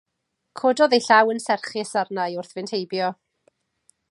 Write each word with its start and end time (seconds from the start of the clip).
Cododd 0.61 0.95
ei 0.97 1.03
llaw 1.07 1.33
yn 1.33 1.43
serchus 1.45 1.93
arna 2.03 2.27
i 2.37 2.41
wrth 2.41 2.53
fynd 2.57 2.75
heibio. 2.79 3.13